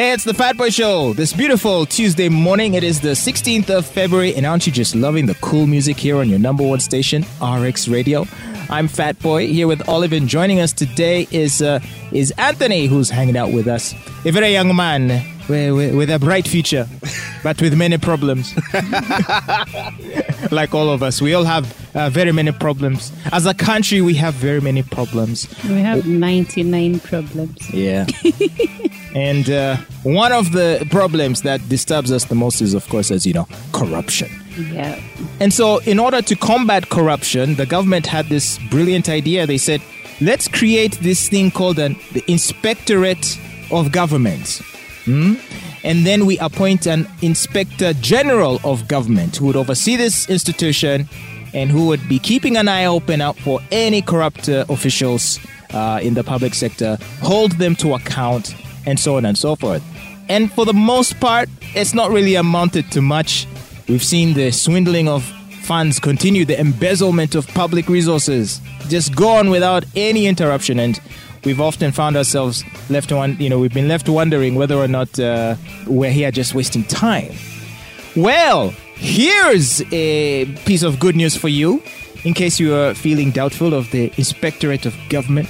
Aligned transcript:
Hey, 0.00 0.12
it's 0.12 0.24
the 0.24 0.32
Fat 0.32 0.56
Boy 0.56 0.70
Show. 0.70 1.12
This 1.12 1.34
beautiful 1.34 1.84
Tuesday 1.84 2.30
morning. 2.30 2.72
It 2.72 2.82
is 2.82 3.02
the 3.02 3.10
16th 3.10 3.68
of 3.68 3.84
February, 3.84 4.34
and 4.34 4.46
aren't 4.46 4.66
you 4.66 4.72
just 4.72 4.94
loving 4.94 5.26
the 5.26 5.34
cool 5.42 5.66
music 5.66 5.98
here 5.98 6.16
on 6.16 6.30
your 6.30 6.38
number 6.38 6.66
one 6.66 6.80
station, 6.80 7.22
RX 7.42 7.86
Radio? 7.86 8.24
I'm 8.70 8.88
Fat 8.88 9.18
Boy 9.18 9.48
here 9.48 9.66
with 9.68 9.86
Olive, 9.90 10.14
and 10.14 10.26
joining 10.26 10.58
us 10.58 10.72
today 10.72 11.28
is 11.30 11.60
uh, 11.60 11.80
is 12.12 12.30
Anthony, 12.38 12.86
who's 12.86 13.10
hanging 13.10 13.36
out 13.36 13.52
with 13.52 13.68
us. 13.68 13.92
A 14.24 14.30
very 14.30 14.52
young 14.52 14.74
man 14.74 15.22
with, 15.50 15.94
with, 15.94 16.08
a 16.08 16.18
bright 16.18 16.48
future, 16.48 16.88
but 17.42 17.60
with 17.60 17.76
many 17.76 17.98
problems. 17.98 18.54
like 20.50 20.72
all 20.72 20.88
of 20.88 21.02
us, 21.02 21.20
we 21.20 21.34
all 21.34 21.44
have 21.44 21.76
uh, 21.94 22.08
very 22.08 22.32
many 22.32 22.52
problems. 22.52 23.12
As 23.32 23.44
a 23.44 23.52
country, 23.52 24.00
we 24.00 24.14
have 24.14 24.32
very 24.32 24.62
many 24.62 24.82
problems. 24.82 25.46
We 25.64 25.80
have 25.80 26.06
99 26.06 27.00
problems. 27.00 27.70
Yeah. 27.70 28.06
and 29.14 29.50
uh, 29.50 29.76
one 30.02 30.32
of 30.32 30.52
the 30.52 30.86
problems 30.90 31.42
that 31.42 31.66
disturbs 31.68 32.12
us 32.12 32.26
the 32.26 32.34
most 32.34 32.60
is, 32.60 32.74
of 32.74 32.88
course, 32.88 33.10
as 33.10 33.26
you 33.26 33.32
know, 33.32 33.48
corruption. 33.72 34.30
Yeah. 34.56 35.00
And 35.40 35.52
so, 35.52 35.78
in 35.78 35.98
order 35.98 36.22
to 36.22 36.36
combat 36.36 36.90
corruption, 36.90 37.54
the 37.54 37.66
government 37.66 38.06
had 38.06 38.26
this 38.26 38.58
brilliant 38.70 39.08
idea. 39.08 39.46
They 39.46 39.58
said, 39.58 39.80
let's 40.20 40.48
create 40.48 40.98
this 41.00 41.28
thing 41.28 41.50
called 41.50 41.78
an, 41.78 41.96
the 42.12 42.22
Inspectorate 42.28 43.38
of 43.70 43.92
Government. 43.92 44.60
Hmm? 45.04 45.34
And 45.82 46.06
then 46.06 46.26
we 46.26 46.38
appoint 46.38 46.86
an 46.86 47.08
Inspector 47.22 47.94
General 47.94 48.60
of 48.64 48.86
Government 48.86 49.36
who 49.36 49.46
would 49.46 49.56
oversee 49.56 49.96
this 49.96 50.28
institution 50.28 51.08
and 51.54 51.70
who 51.70 51.86
would 51.86 52.06
be 52.08 52.18
keeping 52.18 52.56
an 52.56 52.68
eye 52.68 52.84
open 52.84 53.20
out 53.20 53.36
for 53.38 53.60
any 53.72 54.02
corrupt 54.02 54.48
uh, 54.48 54.64
officials 54.68 55.40
uh, 55.72 56.00
in 56.02 56.14
the 56.14 56.22
public 56.22 56.54
sector, 56.54 56.98
hold 57.22 57.52
them 57.52 57.74
to 57.76 57.94
account, 57.94 58.54
and 58.86 58.98
so 58.98 59.16
on 59.16 59.24
and 59.24 59.36
so 59.36 59.56
forth. 59.56 59.82
And 60.28 60.52
for 60.52 60.64
the 60.64 60.72
most 60.72 61.18
part, 61.18 61.48
it's 61.74 61.94
not 61.94 62.10
really 62.10 62.36
amounted 62.36 62.90
to 62.92 63.02
much. 63.02 63.46
We've 63.88 64.04
seen 64.04 64.34
the 64.34 64.52
swindling 64.52 65.08
of 65.08 65.24
funds 65.62 65.98
continue, 65.98 66.44
the 66.44 66.58
embezzlement 66.58 67.34
of 67.34 67.46
public 67.48 67.88
resources 67.88 68.60
just 68.88 69.14
go 69.14 69.28
on 69.28 69.50
without 69.50 69.84
any 69.94 70.26
interruption. 70.26 70.80
And 70.80 71.00
we've 71.44 71.60
often 71.60 71.92
found 71.92 72.16
ourselves 72.16 72.64
left 72.88 73.12
one, 73.12 73.36
you 73.38 73.48
know, 73.48 73.58
we've 73.58 73.74
been 73.74 73.88
left 73.88 74.08
wondering 74.08 74.54
whether 74.54 74.76
or 74.76 74.88
not 74.88 75.18
uh, 75.18 75.56
we're 75.86 76.12
here 76.12 76.30
just 76.30 76.54
wasting 76.54 76.84
time. 76.84 77.32
Well, 78.16 78.70
here's 78.94 79.82
a 79.92 80.46
piece 80.64 80.82
of 80.82 80.98
good 80.98 81.16
news 81.16 81.36
for 81.36 81.48
you 81.48 81.82
in 82.24 82.34
case 82.34 82.60
you 82.60 82.74
are 82.74 82.94
feeling 82.94 83.30
doubtful 83.30 83.72
of 83.72 83.90
the 83.90 84.12
Inspectorate 84.16 84.86
of 84.86 84.94
Government. 85.08 85.48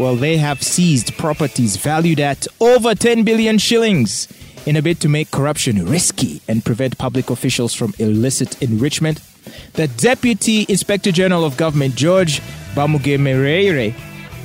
Well, 0.00 0.16
they 0.16 0.38
have 0.38 0.62
seized 0.62 1.18
properties 1.18 1.76
valued 1.76 2.20
at 2.20 2.46
over 2.58 2.94
10 2.94 3.22
billion 3.22 3.58
shillings 3.58 4.28
in 4.64 4.76
a 4.76 4.80
bid 4.80 4.98
to 5.00 5.10
make 5.10 5.30
corruption 5.30 5.84
risky 5.84 6.40
and 6.48 6.64
prevent 6.64 6.96
public 6.96 7.28
officials 7.28 7.74
from 7.74 7.92
illicit 7.98 8.62
enrichment. 8.62 9.20
The 9.74 9.88
Deputy 9.88 10.64
Inspector 10.70 11.12
General 11.12 11.44
of 11.44 11.58
Government, 11.58 11.96
George 11.96 12.40
Bamugemereire, 12.74 13.92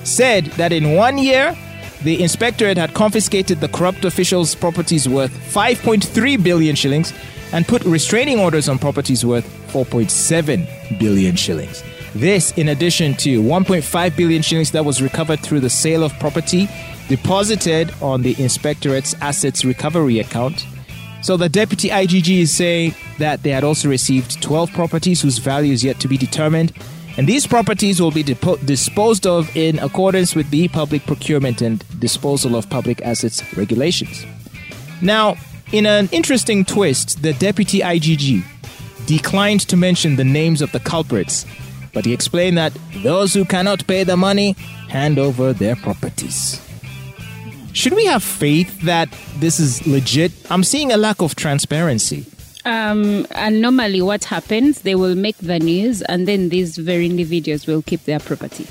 said 0.06 0.44
that 0.58 0.74
in 0.74 0.94
one 0.94 1.18
year, 1.18 1.58
the 2.04 2.22
inspectorate 2.22 2.76
had 2.76 2.94
confiscated 2.94 3.62
the 3.62 3.70
corrupt 3.70 4.04
officials' 4.04 4.56
properties 4.56 5.08
worth 5.08 5.32
5.3 5.32 6.44
billion 6.44 6.76
shillings 6.76 7.14
and 7.54 7.66
put 7.66 7.82
restraining 7.86 8.42
orders 8.42 8.68
on 8.68 8.78
properties 8.78 9.26
worth 9.26 9.48
4.7 9.72 11.00
billion 11.00 11.38
shillings. 11.38 11.82
This, 12.16 12.58
in 12.58 12.70
addition 12.70 13.14
to 13.16 13.42
1.5 13.42 14.16
billion 14.16 14.42
shillings 14.42 14.72
that 14.72 14.86
was 14.86 15.02
recovered 15.02 15.42
through 15.42 15.60
the 15.60 15.70
sale 15.70 16.02
of 16.02 16.18
property 16.18 16.70
deposited 17.10 17.94
on 18.02 18.22
the 18.22 18.34
inspectorate's 18.42 19.14
assets 19.16 19.66
recovery 19.66 20.20
account. 20.20 20.66
So 21.22 21.36
the 21.36 21.50
deputy 21.50 21.90
IGG 21.90 22.40
is 22.40 22.56
saying 22.56 22.96
that 23.20 23.44
they 23.44 23.50
had 23.50 23.66
also 23.66 23.90
received 23.90 24.42
12 24.42 24.72
properties 24.72 25.22
whose 25.22 25.40
value 25.40 25.74
is 25.74 25.84
yet 25.84 26.00
to 26.00 26.08
be 26.08 26.18
determined. 26.18 26.72
And 27.18 27.28
these 27.28 27.46
properties 27.46 28.02
will 28.02 28.12
be 28.12 28.24
depo- 28.24 28.66
disposed 28.66 29.28
of 29.28 29.54
in 29.56 29.80
accordance 29.80 30.36
with 30.36 30.50
the 30.52 30.70
Public 30.70 31.06
Procurement 31.06 31.62
and 31.62 31.84
Disposal 32.00 32.56
of 32.56 32.70
Public 32.70 33.02
Assets 33.02 33.44
regulations. 33.58 34.26
Now, 35.02 35.36
in 35.74 35.86
an 35.86 36.08
interesting 36.14 36.64
twist, 36.64 37.24
the 37.24 37.34
deputy 37.34 37.80
IGG 37.80 38.44
declined 39.06 39.68
to 39.68 39.76
mention 39.76 40.16
the 40.16 40.24
names 40.24 40.62
of 40.62 40.72
the 40.72 40.80
culprits, 40.80 41.46
but 41.96 42.06
he 42.06 42.14
explained 42.14 42.58
that 42.60 42.74
those 43.02 43.34
who 43.34 43.44
cannot 43.46 43.88
pay 43.88 44.04
the 44.04 44.16
money 44.18 44.52
hand 44.90 45.18
over 45.18 45.54
their 45.54 45.76
properties. 45.78 46.62
Should 47.74 47.94
we 47.94 48.06
have 48.06 48.24
faith 48.24 48.82
that 48.82 49.10
this 49.40 49.60
is 49.60 49.86
legit? 49.88 50.32
I'm 50.52 50.64
seeing 50.64 50.92
a 50.92 50.98
lack 50.98 51.22
of 51.22 51.36
transparency. 51.36 52.26
Um, 52.66 53.26
and 53.32 53.62
normally, 53.62 54.02
what 54.02 54.24
happens, 54.26 54.82
they 54.82 54.96
will 54.96 55.16
make 55.16 55.38
the 55.38 55.60
news, 55.60 56.02
and 56.04 56.28
then 56.28 56.50
these 56.50 56.78
very 56.78 57.06
individuals 57.06 57.68
will 57.68 57.82
keep 57.82 58.04
their 58.06 58.20
property. 58.20 58.68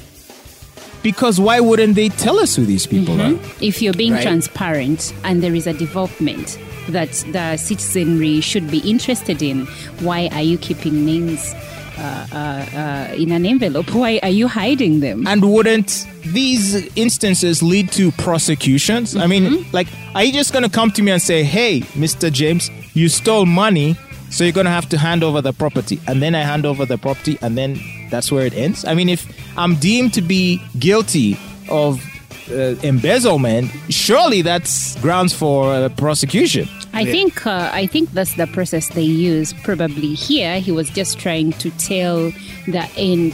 Because 1.02 1.38
why 1.38 1.60
wouldn't 1.60 1.94
they 1.94 2.08
tell 2.08 2.38
us 2.40 2.56
who 2.56 2.64
these 2.64 2.86
people 2.86 3.20
are? 3.20 3.38
If 3.60 3.82
you're 3.82 3.92
being 3.92 4.14
Right. 4.14 4.22
transparent 4.22 5.12
and 5.22 5.42
there 5.42 5.54
is 5.54 5.66
a 5.66 5.74
development 5.74 6.58
that 6.88 7.12
the 7.32 7.56
citizenry 7.56 8.40
should 8.40 8.70
be 8.70 8.78
interested 8.78 9.42
in, 9.42 9.66
why 10.00 10.28
are 10.32 10.42
you 10.42 10.56
keeping 10.58 11.04
names 11.04 11.54
uh, 11.98 12.26
uh, 12.32 13.14
in 13.14 13.32
an 13.32 13.46
envelope? 13.46 13.94
Why 13.94 14.20
are 14.22 14.30
you 14.30 14.48
hiding 14.48 15.00
them? 15.00 15.26
And 15.26 15.52
wouldn't 15.52 16.06
these 16.26 16.86
instances 16.96 17.62
lead 17.62 17.92
to 17.92 18.10
prosecutions? 18.12 19.16
I 19.16 19.26
mean, 19.26 19.64
like, 19.72 19.88
are 20.14 20.24
you 20.24 20.32
just 20.32 20.52
going 20.52 20.64
to 20.64 20.70
come 20.70 20.90
to 20.92 21.02
me 21.02 21.12
and 21.12 21.22
say, 21.22 21.42
hey, 21.42 21.80
Mr. 21.94 22.32
James, 22.32 22.70
you 22.94 23.08
stole 23.08 23.46
money, 23.46 23.96
so 24.30 24.44
you're 24.44 24.52
going 24.52 24.66
to 24.66 24.70
have 24.72 24.88
to 24.90 24.98
hand 24.98 25.22
over 25.22 25.40
the 25.40 25.52
property? 25.52 26.00
And 26.06 26.22
then 26.22 26.34
I 26.34 26.40
hand 26.40 26.66
over 26.66 26.84
the 26.86 26.98
property, 26.98 27.38
and 27.42 27.56
then 27.56 27.78
that's 28.10 28.30
where 28.30 28.46
it 28.46 28.54
ends? 28.54 28.84
I 28.84 28.94
mean, 28.94 29.08
if 29.08 29.26
I'm 29.58 29.74
deemed 29.76 30.14
to 30.14 30.22
be 30.22 30.60
guilty 30.78 31.38
of 31.68 32.02
uh, 32.50 32.74
embezzlement, 32.82 33.70
surely 33.88 34.42
that's 34.42 34.96
grounds 35.00 35.32
for 35.34 35.72
uh, 35.72 35.88
prosecution. 35.90 36.68
I 36.92 37.04
think 37.04 37.44
uh, 37.46 37.70
I 37.72 37.86
think 37.86 38.12
that's 38.12 38.34
the 38.34 38.46
process 38.46 38.88
they 38.90 39.02
use. 39.02 39.52
Probably 39.64 40.14
here, 40.14 40.60
he 40.60 40.70
was 40.70 40.88
just 40.90 41.18
trying 41.18 41.52
to 41.54 41.70
tell 41.72 42.30
the 42.66 42.88
end 42.96 43.32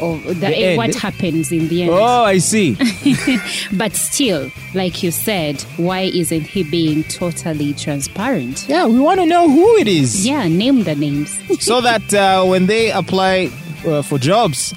of 0.00 0.22
the, 0.24 0.34
The 0.34 0.56
end, 0.56 0.76
what 0.76 0.94
happens 0.94 1.50
in 1.50 1.68
the 1.68 1.82
end. 1.84 1.90
Oh, 1.92 2.24
I 2.24 2.38
see. 2.38 2.76
But 3.72 3.94
still, 3.94 4.50
like 4.74 5.02
you 5.02 5.10
said, 5.10 5.60
why 5.76 6.00
isn't 6.02 6.42
he 6.42 6.62
being 6.62 7.02
totally 7.04 7.74
transparent? 7.74 8.66
yeah, 8.68 8.86
we 8.86 8.98
want 9.00 9.20
to 9.20 9.26
know 9.26 9.48
who 9.48 9.76
it 9.76 9.88
is. 9.88 10.26
Yeah, 10.26 10.46
name 10.48 10.84
the 10.84 10.94
names. 10.94 11.40
so 11.64 11.80
that 11.80 12.12
uh, 12.14 12.44
when 12.44 12.66
they 12.66 12.90
apply 12.92 13.50
uh, 13.86 14.02
for 14.02 14.18
jobs 14.18 14.74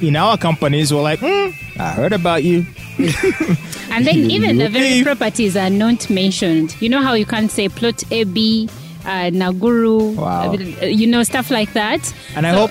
in 0.00 0.16
our 0.16 0.36
companies, 0.38 0.92
we're 0.92 1.02
like, 1.02 1.20
hmm, 1.20 1.50
I 1.80 1.90
heard 1.92 2.12
about 2.12 2.44
you. 2.44 2.64
And 3.90 4.06
then 4.06 4.30
even 4.30 4.58
the 4.58 4.68
very 4.68 5.02
properties 5.02 5.56
are 5.56 5.70
not 5.70 6.08
mentioned. 6.10 6.80
You 6.80 6.88
know 6.88 7.00
how 7.02 7.14
you 7.14 7.26
can't 7.26 7.50
say 7.50 7.68
plot 7.68 8.02
AB, 8.12 8.68
uh, 9.04 9.08
Naguru, 9.32 10.14
Wow. 10.16 10.52
uh, 10.52 10.84
you 10.86 11.06
know, 11.06 11.22
stuff 11.24 11.50
like 11.50 11.72
that. 11.72 12.14
And 12.36 12.46
I 12.46 12.50
hope. 12.50 12.70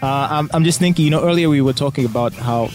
Uh, 0.00 0.28
I'm, 0.30 0.48
I'm 0.52 0.62
just 0.62 0.78
thinking, 0.78 1.04
you 1.04 1.10
know, 1.10 1.24
earlier 1.24 1.48
we 1.48 1.60
were 1.60 1.72
talking 1.72 2.04
about 2.04 2.32
how 2.32 2.64
uh, 2.64 2.68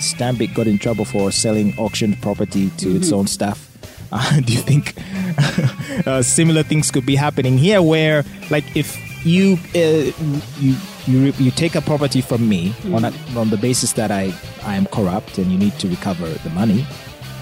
Stanbic 0.00 0.54
got 0.54 0.66
in 0.66 0.78
trouble 0.78 1.04
for 1.04 1.30
selling 1.30 1.74
auctioned 1.78 2.22
property 2.22 2.70
to 2.78 2.96
its 2.96 3.12
own 3.12 3.26
staff. 3.26 3.62
Uh, 4.12 4.40
do 4.40 4.52
you 4.52 4.60
think 4.60 4.94
uh, 6.06 6.22
similar 6.22 6.62
things 6.62 6.92
could 6.92 7.04
be 7.04 7.16
happening 7.16 7.58
here, 7.58 7.82
where, 7.82 8.24
like, 8.50 8.64
if 8.76 8.96
you 9.26 9.58
uh, 9.74 10.12
you 10.60 10.76
you, 11.06 11.24
re- 11.24 11.34
you 11.38 11.50
take 11.50 11.74
a 11.74 11.80
property 11.80 12.20
from 12.20 12.48
me 12.48 12.74
on 12.92 13.04
a, 13.04 13.12
on 13.36 13.50
the 13.50 13.56
basis 13.56 13.92
that 13.94 14.10
I 14.10 14.32
I 14.64 14.76
am 14.76 14.86
corrupt 14.86 15.38
and 15.38 15.50
you 15.52 15.58
need 15.58 15.78
to 15.78 15.88
recover 15.88 16.26
the 16.26 16.50
money, 16.50 16.84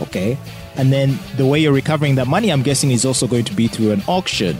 okay, 0.03 0.37
and 0.77 0.93
then 0.93 1.19
the 1.37 1.47
way 1.47 1.59
you're 1.61 1.73
recovering 1.73 2.15
that 2.17 2.27
money, 2.27 2.51
I'm 2.51 2.63
guessing, 2.63 2.91
is 2.91 3.05
also 3.05 3.27
going 3.27 3.45
to 3.45 3.55
be 3.55 3.69
through 3.69 3.93
an 3.93 4.03
auction. 4.09 4.57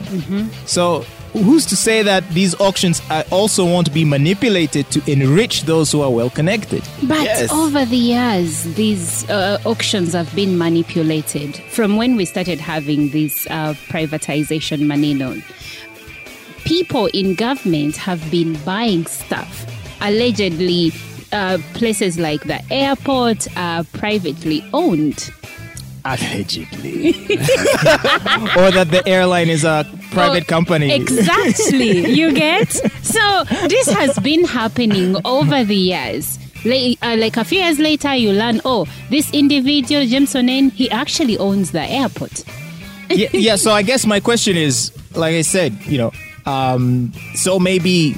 So, 0.65 1.01
who's 1.33 1.65
to 1.67 1.75
say 1.75 2.01
that 2.03 2.23
these 2.29 2.55
auctions 2.61 3.01
uh, 3.09 3.23
also 3.29 3.65
won't 3.65 3.93
be 3.93 4.05
manipulated 4.05 4.89
to 4.91 5.01
enrich 5.11 5.63
those 5.63 5.91
who 5.91 6.01
are 6.01 6.09
well 6.11 6.29
connected? 6.29 6.81
But 7.03 7.23
Yes. 7.23 7.51
over 7.51 7.83
the 7.85 7.97
years, 7.97 8.63
these 8.75 9.29
uh, 9.29 9.59
auctions 9.65 10.13
have 10.13 10.33
been 10.33 10.57
manipulated. 10.57 11.57
From 11.69 11.97
when 11.97 12.15
we 12.15 12.23
started 12.25 12.59
having 12.61 13.09
this 13.09 13.45
uh, 13.51 13.73
privatization 13.89 14.87
money 14.87 15.13
known, 15.13 15.43
people 16.65 17.07
in 17.13 17.35
government 17.35 17.95
have 17.97 18.29
been 18.29 18.53
buying 18.63 19.05
stuff. 19.05 19.65
Allegedly, 20.01 20.91
uh, 21.31 21.57
places 21.73 22.19
like 22.19 22.41
the 22.43 22.61
airport 22.71 23.47
are 23.57 23.83
privately 23.93 24.63
owned. 24.73 25.31
Allegedly. 26.03 27.09
or 28.55 28.69
that 28.71 28.87
the 28.91 29.01
airline 29.07 29.49
is 29.49 29.63
a 29.63 29.85
private 30.11 30.43
Oh, 30.43 30.47
company. 30.47 30.91
Exactly. 30.93 32.13
you 32.13 32.31
get? 32.33 32.71
So 33.03 33.43
this 33.67 33.89
has 33.89 34.17
been 34.19 34.43
happening 34.45 35.15
over 35.25 35.63
the 35.63 35.75
years. 35.75 36.37
like, 36.63 36.97
uh, 37.01 37.15
like 37.17 37.37
a 37.37 37.43
few 37.43 37.59
years 37.59 37.79
later, 37.79 38.13
you 38.15 38.31
learn, 38.33 38.61
oh, 38.65 38.85
this 39.09 39.31
individual, 39.33 40.05
James 40.05 40.33
Onen, 40.33 40.71
he 40.71 40.89
actually 40.91 41.37
owns 41.37 41.71
the 41.71 41.81
airport. 41.81 42.43
yeah, 43.09 43.29
yeah. 43.33 43.55
So 43.55 43.71
I 43.71 43.81
guess 43.81 44.05
my 44.05 44.19
question 44.19 44.57
is, 44.57 44.91
like 45.15 45.33
I 45.35 45.41
said, 45.41 45.73
you 45.85 45.97
know, 45.97 46.11
um, 46.45 47.11
so 47.35 47.59
maybe, 47.59 48.15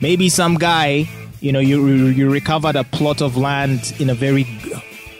maybe 0.00 0.28
some 0.28 0.56
guy, 0.56 1.08
you 1.40 1.52
know, 1.52 1.60
you 1.60 1.86
you 2.08 2.30
recovered 2.30 2.76
a 2.76 2.84
plot 2.84 3.20
of 3.22 3.36
land 3.36 3.94
in 3.98 4.10
a 4.10 4.14
very 4.14 4.46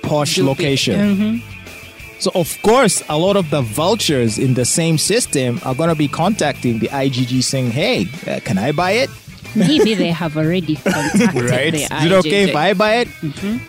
posh 0.02 0.38
location. 0.38 1.42
So 2.20 2.32
of 2.34 2.56
course, 2.62 3.02
a 3.08 3.16
lot 3.16 3.36
of 3.36 3.50
the 3.50 3.62
vultures 3.62 4.38
in 4.38 4.54
the 4.54 4.64
same 4.64 4.98
system 4.98 5.60
are 5.64 5.74
going 5.74 5.88
to 5.90 5.94
be 5.94 6.08
contacting 6.08 6.80
the 6.80 6.88
IGG 6.88 7.42
saying, 7.44 7.70
"Hey, 7.70 8.06
uh, 8.26 8.40
can 8.44 8.58
I 8.58 8.72
buy 8.72 8.92
it?" 8.92 9.10
Maybe 9.54 9.94
they 9.94 10.10
have 10.10 10.36
already 10.36 10.74
contacted 10.84 11.34
right? 11.50 11.72
the 11.72 11.82
Is 11.84 12.04
it 12.04 12.12
okay 12.12 12.50
if 12.50 12.56
I 12.56 12.74
buy 12.74 12.96
it? 12.96 13.08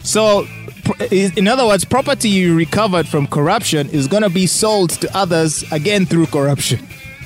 So, 0.04 0.48
pr- 0.84 1.04
is- 1.12 1.38
in 1.38 1.48
other 1.48 1.66
words, 1.68 1.86
property 1.86 2.30
you 2.30 2.56
recovered 2.56 3.08
from 3.08 3.28
corruption 3.28 3.88
is 3.92 4.08
going 4.08 4.24
to 4.24 4.30
be 4.30 4.48
sold 4.48 4.90
to 5.02 5.16
others 5.16 5.64
again 5.72 6.06
through 6.08 6.26
corruption. 6.28 6.80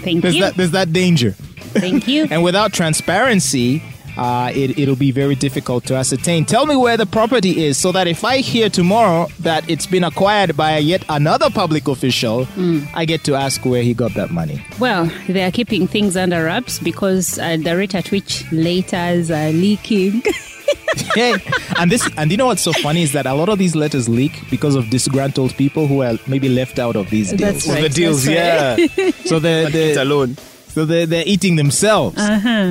Thank 0.04 0.22
There's 0.24 0.36
you. 0.36 0.42
that. 0.42 0.56
There's 0.58 0.72
that 0.72 0.92
danger. 0.92 1.36
Thank 1.74 2.08
you. 2.08 2.28
And 2.30 2.44
without 2.44 2.74
transparency, 2.74 3.82
uh, 4.18 4.52
it, 4.54 4.78
it'll 4.78 4.96
be 4.96 5.12
very 5.12 5.36
difficult 5.36 5.86
to 5.86 5.96
ascertain. 5.96 6.46
Tell 6.46 6.66
me 6.66 6.76
where 6.76 6.98
the 6.98 7.06
property 7.06 7.66
is 7.66 7.78
so 7.78 7.92
that 7.92 8.08
if 8.08 8.24
I 8.24 8.38
hear 8.38 8.70
tomorrow 8.70 9.28
that 9.40 9.68
it's 9.70 9.86
been 9.88 10.04
acquired 10.04 10.56
by 10.56 10.78
yet 10.78 11.04
another 11.10 11.50
public 11.50 11.88
official, 11.88 12.48
I 12.94 13.06
get 13.06 13.24
to 13.26 13.36
ask 13.36 13.66
where 13.66 13.82
he 13.84 13.94
got 13.94 14.14
that 14.16 14.30
money. 14.32 14.64
Well, 14.80 15.12
they 15.28 15.44
are 15.44 15.52
keeping 15.52 15.88
things 15.88 16.16
under 16.16 16.44
wraps 16.46 16.80
because 16.80 17.40
uh, 17.40 17.58
the 17.58 17.76
rate 17.76 17.96
at 17.96 18.12
which 18.12 18.50
letters 18.52 19.32
are 19.32 19.52
leaking. 19.52 20.22
hey, 21.16 21.36
and 21.80 21.92
this, 21.92 22.08
and 22.18 22.30
you 22.30 22.38
know 22.38 22.48
what's 22.48 22.62
so 22.62 22.74
funny 22.74 23.02
is 23.02 23.14
that 23.14 23.26
a 23.26 23.34
lot 23.34 23.50
of 23.50 23.58
these 23.58 23.76
letters 23.76 24.08
leak 24.08 24.32
because 24.52 24.76
of 24.76 24.90
disgruntled 24.90 25.56
people 25.56 25.88
who 25.88 26.04
are 26.04 26.18
maybe 26.28 26.50
left 26.50 26.78
out 26.78 26.96
of 26.96 27.10
these 27.10 27.32
deals. 27.32 27.66
That's 27.66 27.68
right. 27.68 27.82
the 27.90 27.90
deals, 27.90 28.26
that's 28.26 28.98
yeah. 28.98 29.10
So 29.26 29.40
they're, 29.40 29.68
It 29.68 29.74
they're, 29.74 30.02
alone. 30.02 30.38
So 30.74 30.86
they're, 30.86 31.06
they're 31.06 31.24
eating 31.28 31.56
themselves. 31.56 32.16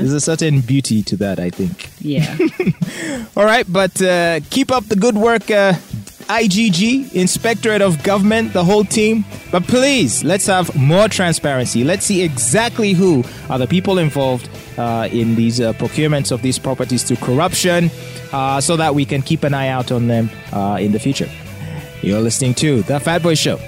There's 0.00 0.12
a 0.12 0.20
certain 0.20 0.60
beauty 0.60 1.02
to 1.04 1.16
that, 1.18 1.38
I 1.38 1.50
think. 1.50 1.90
yeah. 2.00 2.36
All 3.36 3.44
right, 3.44 3.64
but 3.72 4.00
uh, 4.02 4.40
keep 4.50 4.70
up 4.70 4.84
the 4.86 4.96
good 4.96 5.16
work, 5.16 5.50
uh, 5.50 5.74
IGG, 6.28 7.12
Inspectorate 7.14 7.80
of 7.82 8.02
Government, 8.02 8.52
the 8.52 8.64
whole 8.64 8.84
team. 8.84 9.24
But 9.50 9.64
please, 9.64 10.24
let's 10.24 10.46
have 10.46 10.74
more 10.76 11.08
transparency. 11.08 11.84
Let's 11.84 12.04
see 12.04 12.22
exactly 12.22 12.92
who 12.92 13.24
are 13.48 13.58
the 13.58 13.66
people 13.66 13.98
involved 13.98 14.48
uh, 14.78 15.08
in 15.12 15.34
these 15.34 15.60
uh, 15.60 15.72
procurements 15.74 16.32
of 16.32 16.42
these 16.42 16.58
properties 16.58 17.04
through 17.04 17.18
corruption 17.18 17.90
uh, 18.32 18.60
so 18.60 18.76
that 18.76 18.94
we 18.94 19.04
can 19.04 19.22
keep 19.22 19.44
an 19.44 19.54
eye 19.54 19.68
out 19.68 19.92
on 19.92 20.06
them 20.08 20.30
uh, 20.52 20.78
in 20.80 20.92
the 20.92 20.98
future. 20.98 21.28
You're 22.02 22.20
listening 22.20 22.54
to 22.54 22.82
The 22.82 22.98
Fat 22.98 23.22
Boy 23.22 23.34
Show. 23.34 23.58